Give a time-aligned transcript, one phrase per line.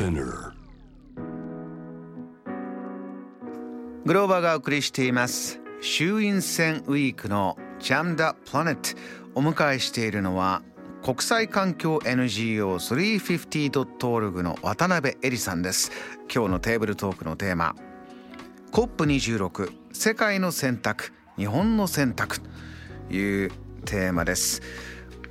[0.00, 0.52] Spinner.
[4.06, 5.60] グローバーがお送りしています。
[5.82, 8.98] 衆院選ウィークのジャムダプラネット
[9.34, 10.62] お迎えしているのは
[11.02, 15.92] 国際環境 NGO350.org の渡辺恵里さんです。
[16.34, 17.76] 今日のテーブルトークのテーマ
[18.72, 22.48] COP26 世界の選択日本の選択と
[23.14, 23.50] いう
[23.84, 24.62] テーマです。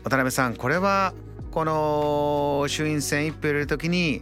[0.04, 1.16] 渡辺さんこれは
[1.50, 4.22] この衆院選一票入れるときに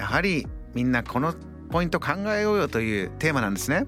[0.00, 1.34] やはりみんなこの
[1.68, 3.86] ポイント考えようよというテーマなんですね。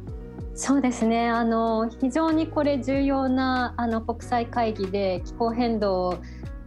[0.54, 6.18] そうですねあの非常にこれ重要なあの国際会議で気候変動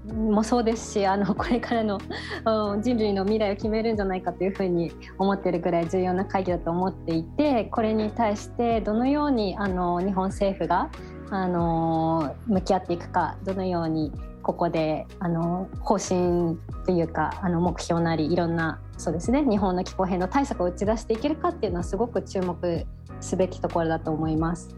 [0.08, 2.00] もそうですしあのこれからの
[2.82, 10.90] 人類の未来を決めるんじゃないかというふうに思ってるぐらい重要な会議だと思っていてこれに対してどのようにあの日本政府が
[11.30, 19.44] あの向き合っていくかどのようにここであの方針というかあの目標なりいろんなそうですね。
[19.44, 22.86] 日本の気候変動対策を打ち出していけるかっていうのはすごく注目
[23.20, 24.76] すべきところだと思います。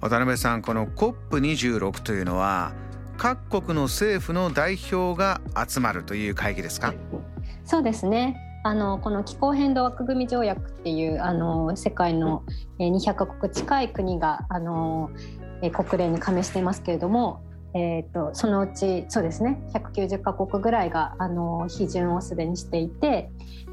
[0.00, 2.72] 渡辺さんこの COP26 というのは
[3.16, 6.94] 各国の政府の代表が集まるという会議ですか？
[7.64, 8.36] そうですね。
[8.64, 12.42] あのこの気候変動枠組み条約っていうあの世界の
[12.80, 15.10] 200カ国近い国があの
[15.72, 17.42] 国連に加盟していますけれども
[17.74, 23.30] えーと、そのうちそうですね190カ国ぐらいがあの批准をすでにしていて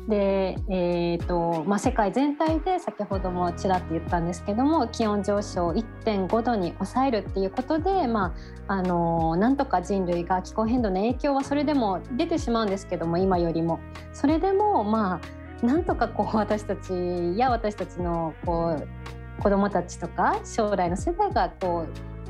[0.09, 8.35] で、えーとまあ、世界全体で先ほどもちらっと言ったんですけども気温上昇を1.5度に抑えるっていうことで、ま
[8.67, 13.79] あ、あのなんとか人類が気候変動の影響はそれでも出てしまうんですけども今よりも。
[14.11, 15.21] それでもま
[15.61, 16.91] あなんとかこう私たち
[17.37, 21.85] や私たちのこう子どもたちとか将来の世代がこ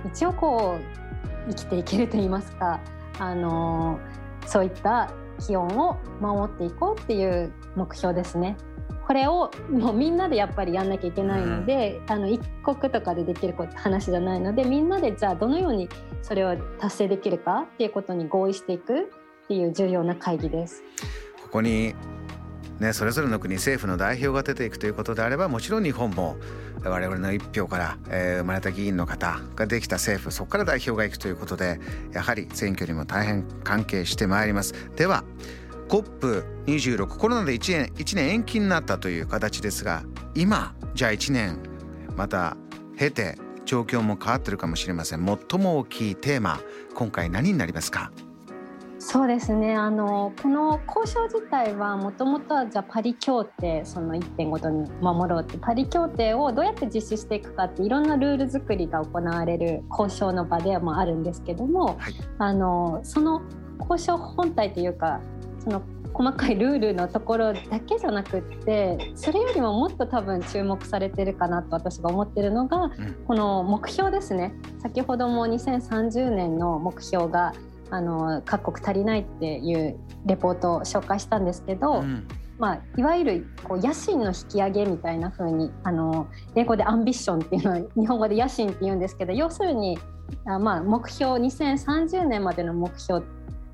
[0.06, 1.03] う一応こう
[1.48, 2.80] 生きていけると言いますか、
[3.20, 4.00] あの
[4.46, 8.58] そういった気温を守っていこうっていう目標ですね。
[9.06, 15.90] これをもうみんなでやっぱりやんなきゃいけないので、うん、あの一国とかでできる話じゃないのでみんなでじゃあどのように
[16.22, 20.84] それを達成できるかっていうことに合意していくっていう重要な会議です。
[21.44, 21.94] ここに
[22.80, 26.38] ね、それぞれの国政府の代表が出ていくということであればもちろん日本も
[26.84, 31.80] 我々の一票から、えー、生まれた議員の方ができた政府そこから代表がいくということで
[32.12, 34.74] やはり選挙にも大変関係してまいります。
[34.96, 35.24] では
[35.88, 40.04] COP26 コロナで1年 ,1 年延期になったという形ですが
[40.34, 41.60] 今じゃあ1年
[42.16, 42.58] また
[42.98, 45.26] 経て状況も変わってるかもしれません。
[45.50, 46.60] 最も大きいテーマ
[46.96, 48.12] 今回何になりますか？
[49.06, 49.76] そうですね。
[49.76, 63.42] あのこの交渉自体はもともとはじゃパリ協定その1.5度に守ろうってパリ協定をどうやって実施していくかっていろんなルール作りが行われる交渉の場でもあるんですけども、はい、あのその
[63.82, 65.20] 交渉本体というか
[65.60, 65.82] その
[66.14, 74.56] 細かいルールのところだけじゃなくってそれよりももっと多分注目されてるかなと私が思ってるのが、うん、この目標ですね。
[74.82, 77.54] 先ほども2030年の目標が
[77.94, 82.28] あの各国足りないっていうレポートを紹介したんですけど、うん、
[82.58, 90.00] まあ、いわゆるこう野心の引き上げみたいな風にあに英語でアンビッションっていうのは日本語で野心って言うんですけど要するに
[90.46, 93.24] あまあ目標2030年までの目標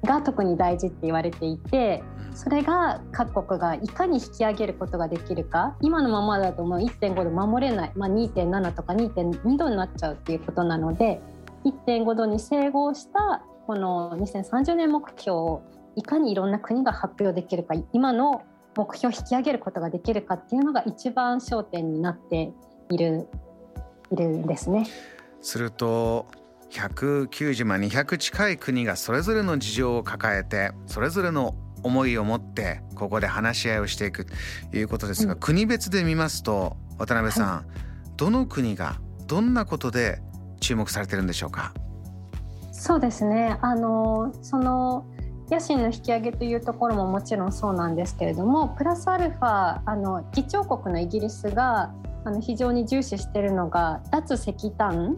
[0.03, 2.03] が特に大事って言われていて
[2.33, 11.21] それが各国がいかに引き上げることができるか今のままだともう1.5度守れない、まあ、2.7とか2.2度になっちゃうっていうことなので
[11.63, 15.61] 1.5度に整合したこの2030年目標を
[15.95, 18.41] いかにいろんな国が発表できるか今の
[18.75, 22.51] 目標を引き上げることができるかっていうのが一番焦点になって
[22.89, 23.27] いる
[24.11, 24.87] いるんですね。
[25.41, 26.25] すると
[26.71, 31.53] 190万200近い国がそれぞれの事情を抱えてそれぞれの
[31.83, 34.33] 思いを持ってここで話し合いをしていくと
[34.77, 38.95] いうことですが、うん、国別で見ますと渡辺さん、はい、どの国が
[39.27, 40.23] どんなことで
[40.59, 41.71] 注目されてるんでしょうか？
[42.79, 43.57] そうですね。
[43.61, 45.05] あのその
[45.51, 51.93] 野心の引き上げというところももちろんそうなんですけれどもプラスアルファあの議長国のイギリスが
[52.23, 55.17] あの非常に重視しているのが脱石炭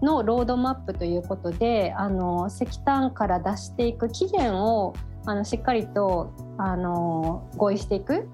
[0.00, 4.94] のロードマップということであの石炭から出していく期限を
[5.26, 8.26] あのしっかりとあの合意していく。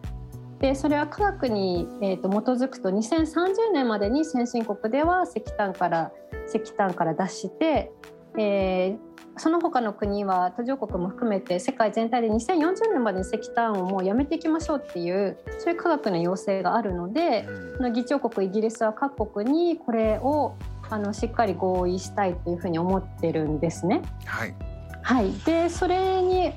[0.61, 6.13] でそれは科学に、えーと、基づくと2030年までに先進国では石炭から
[6.49, 7.93] 石炭から出して
[8.37, 17.47] えー、その他の国は途上国も含めて世界全体で2040年までに石炭をもうやめていきましょうっていうそういう科学の要請があるので、
[17.81, 20.57] うん、議長国イギリスは各国にこれを
[20.91, 24.03] あのしっかり合意したいというふうに思ってるんですね。
[24.25, 24.55] はい、
[25.03, 26.53] はい、でそれに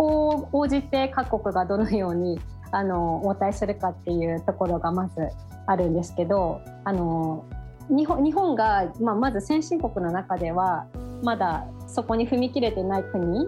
[0.00, 2.40] こを応じて各国がどのように
[2.72, 5.28] あの応対するかっていうところがまず
[5.66, 7.44] あるんですけどあの
[7.90, 10.86] 日本日本が、まあ、まず先進国の中では
[11.22, 13.46] まだそこに踏み切れてない国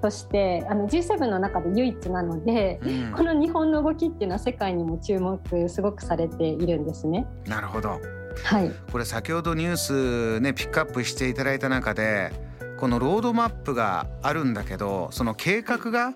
[0.00, 7.26] としてあの G7 の中で唯一なので、うん、この日本の動きっていうのは世界にも注目すごくされているんですね。
[7.46, 8.00] なるほど。
[8.42, 12.32] はい、これ先ほどニュースねピックアップしていただいた中で
[12.78, 16.14] このロードマップがあるんだけどその計画が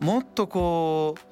[0.00, 1.27] もっとこう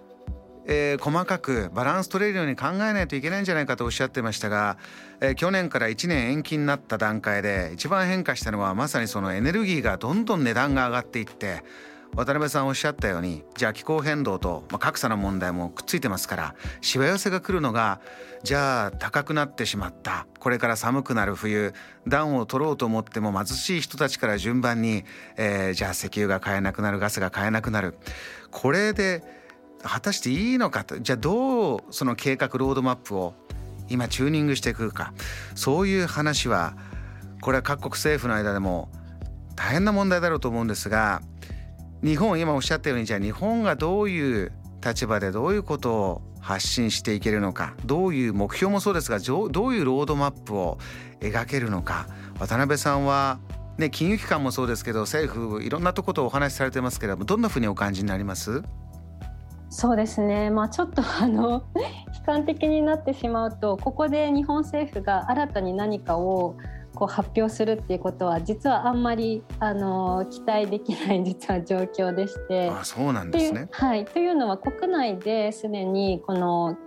[0.67, 4.77] えー、細かくバランス取れるように考えないといけないんじゃないかとおっしゃってましたが、
[5.21, 11.63] えー、去年から1年延期になった段階で一番変化したのはまさにそのエネルギーがどんどん値段が上がっていって
[12.15, 18.01] 渡辺さんおっしゃったようにじゃあ気候変動と、格差の問題もくっついてますからしわ寄せが来るのが
[18.43, 21.75] じゃあ高くなってしまったこれから寒くなる冬
[22.09, 25.05] 暖を取ろうと思っても貧しい人たちから順番に、
[25.37, 27.99] えー、じゃあ石油が買えなくなるガスが買えなくなる。
[28.51, 29.23] これで
[29.89, 30.99] 果たしていいのかと。
[30.99, 33.35] じゃあどうその計画ロードマップを
[33.89, 35.13] 今チューニングしていくか。
[35.55, 36.75] そういう話は
[37.41, 38.89] これは各国政府の間でも
[39.55, 41.23] 大変な問題だろうと思うんですが
[42.03, 44.53] 日本今おっしゃったようにじゃあ日本がどういう
[44.85, 50.79] 立場でどういうことを発信していけるのかどういう目標もそうですがどういうロードマップを
[51.21, 52.07] 描けるのか。
[52.39, 53.39] 渡辺さんは、
[53.79, 58.63] ね、金融機関もそうですけど政府いろんなとことお話しされてますけれどもどんなふうにお感じになります？
[59.79, 66.57] そうですね、まあ、ちょっとあの 悲観的になってしまうとここで日本政府が新たに何かを
[66.95, 72.71] こう発表するっていうことは実はあんまりあの期待できない実は状況でして。
[72.71, 76.79] あそうなんですね、はい、というのは国内ですでにこの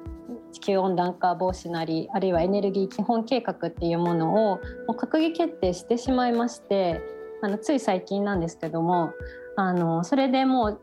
[0.51, 7.03] 地球温暖化防止なりあるいはエネルギー基本計画っていうものをもう閣議決定してしまいまして
[7.43, 9.11] あのつい最近なんですけども
[9.57, 10.81] あのそれでもう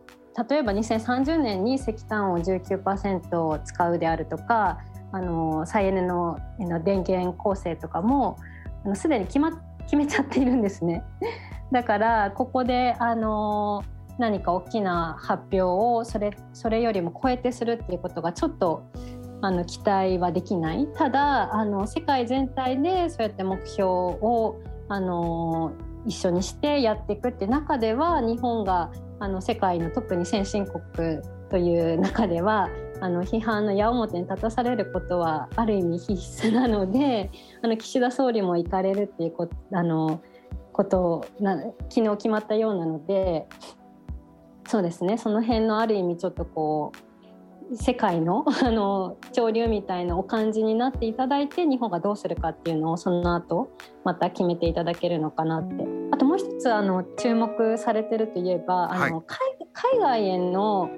[0.49, 4.79] 例えば2030年に石炭を19%使うであるとか
[5.13, 6.39] あの再エネの
[6.85, 8.37] 電源構成とかも
[8.95, 9.53] すでに決,、ま、
[9.85, 11.05] 決めちゃっているんですね。
[11.73, 13.83] だからここであの
[14.19, 18.85] 何か大きな発表をそれそれよりも超えてするっていうことがちょっと
[19.43, 24.57] あの期待はできないただあの世界全体でそうやって目標を
[24.89, 25.73] あの
[26.07, 30.83] 一緒にしてやっていくって中では日本があの世界の特に先進国
[31.51, 32.69] という中では
[33.01, 37.31] あの批判の矢面に立たされることはある意味必須なので
[37.63, 40.21] あの岸田総理も行かれるっていうこあの
[40.73, 41.57] ことをな
[41.89, 43.47] 昨日決まったようなので
[44.69, 45.17] そうですね。
[45.17, 47.16] その辺のある意味ちょっとこう
[47.75, 53.69] 世界の あの潮流みたいなお感じになっていただいて日本がどうするかっていうのをその後
[54.05, 55.87] また決めていただけるのかなって。
[56.13, 59.23] あともう一つあの注目されてるといえばあの、はい、
[59.73, 60.89] 海外への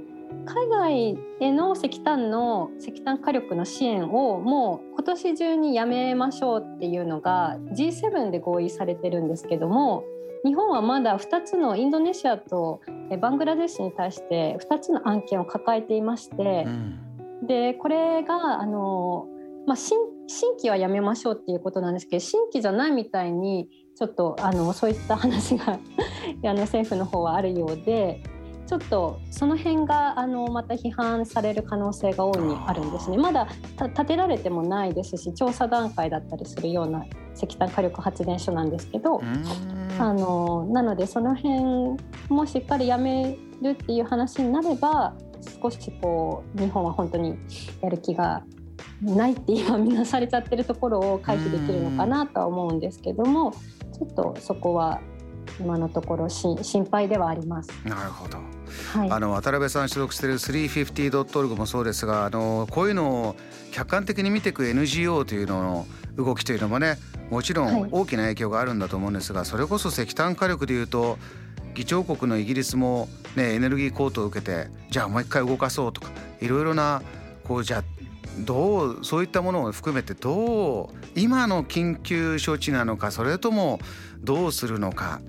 [0.45, 10.05] 海外への石炭の石炭火力の支援をもう今年中にやめましょうっていうのが G7 で合意されてるんですけども
[10.45, 12.81] 日本はまだ2つのインドネシアと
[13.21, 19.27] バングラデシュに対して2つの案件を抱えていまして、うん、でこれがあの、
[19.67, 19.99] まあ、新
[20.29, 25.79] 新規はやめましょうっていうことなんですけど新規じゃないみたいにちょっとあのそういった話が
[26.45, 28.23] あの政府の方はあるようで
[28.67, 33.17] ちょっとその辺があのまた批判される可能性が大いにあるんですね。
[33.17, 33.49] まだ
[33.97, 37.03] 建てられてもないですし調査段階だったりするような
[37.35, 39.23] 石炭火力発電所なんですけど
[39.99, 41.97] あのなのでその辺
[42.29, 45.15] もしっかりやめるっていう話になれば
[45.61, 47.37] 少しこう日本は本当に
[47.81, 48.45] やる気が
[49.03, 53.53] ないって今見なされちゃってるところを回避できるのかなとは思うんですけども
[53.93, 55.01] ちょっとそこは
[55.61, 56.57] 今のところ心
[56.91, 57.71] 配ではあります。
[57.85, 58.39] なるほど。
[58.93, 63.37] はい、あの渡辺さん所属している 350.org もそうですがあのこういうのを
[63.73, 65.87] 客観的に見ていく NGO というのの
[66.17, 66.97] 動きというのもね
[67.31, 71.19] もちろん大きな影響があるんだと思うんですが、それこそ石炭火力でいうと
[71.75, 76.11] 議長国のイギリスも、ね、エネルギー高騰を受けてじゃあもう一回動かそうとか
[76.41, 77.03] いろいろな
[77.45, 77.85] こうじゃあ
[78.45, 83.79] どうそういったものを含めてどう今の緊急処置なのかそれとも
[84.21, 85.21] どうするのか。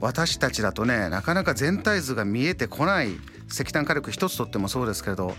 [0.00, 3.12] 私たちだとねなかなか全体図が見えてこない
[3.48, 5.34] 石炭火力一つとってもそうですけれど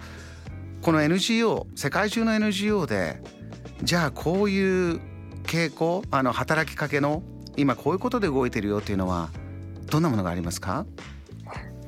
[0.81, 3.21] この NGO 世界中の NGO で
[3.83, 5.01] じゃあこういう
[5.43, 7.21] 傾向あの働きかけの
[7.57, 9.29] 今こういうことで動いてるよっていうのは
[9.91, 10.85] どんなものがありますか？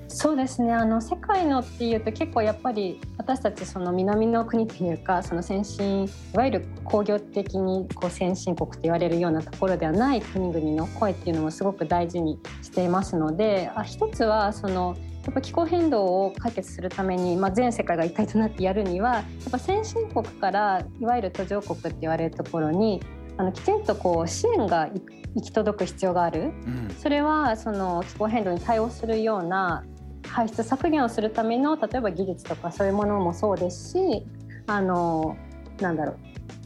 [0.09, 0.73] そうですね。
[0.73, 14.95] あの世界のっていうと結構やっぱり私たちその南の国というかその先進いわゆる工業的にこう先進国と言われるようなところではない国々の声っていうのもすごく大事にしていますのであ一つはその
[15.29, 23.01] っぱ気候変動を解決するために、まあ、全世界が一体となってやるにはやっぱ先進国からいわゆる途上国って言われるところに
[23.37, 24.89] あのきちんとこう支援が
[25.35, 29.83] 行き届く必要がある、うん、それはその気候変動に対応するような
[30.27, 34.23] 排出削減をするための例えば技術とかそういうものもそうですし
[34.67, 35.37] あの
[35.79, 36.17] なんだろう。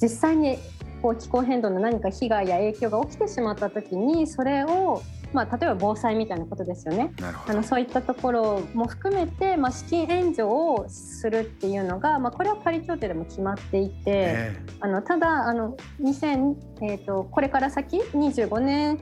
[0.01, 0.57] 実際に
[1.01, 5.01] こう気候変動の何か被害や影響が起きてしまった時にそれを
[5.33, 7.13] まあ、例えば防災みたいなことですよね。
[7.47, 18.99] あのそういったところも含めて、まあ、資金援助をするっていうのが、まあ、これはパリ協定でも決まっていて、えー、あのただあの2000、えーと、これから先25年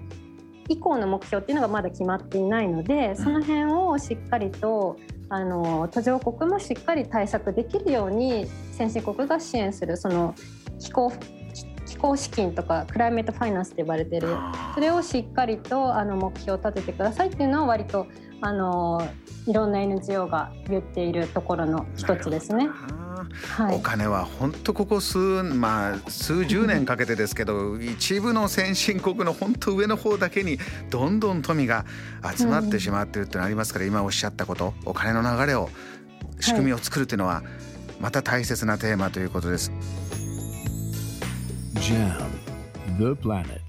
[0.69, 4.97] 以降の目標っていうのがまだ決まっていないのでその辺をしっかりと
[5.29, 10.33] あの途上国もしっかり対策できるように先進国が支援するその
[10.79, 11.11] 気候
[11.99, 14.29] 候資金とかクライメートファイナンスって呼ばれてる。
[14.73, 18.07] それをしっかりとあの目標を立ててくださいっていうのは割と
[18.41, 19.07] あの
[19.45, 22.69] いろんな NGO が言っているところの一つですね。
[23.57, 30.57] はい、お金は本当ここ数,、まあ、数十年かけてですけど一部の先進国の本当上の方だけに
[30.89, 31.85] どんどん富が
[32.35, 35.69] 集まってしまっているっていうのありますから、今おっしゃったことお金の流れを
[36.39, 37.43] 仕組みを作るというのは
[37.99, 39.71] また大切なテーマということです。
[41.75, 42.13] Jam,
[42.97, 43.68] the planet.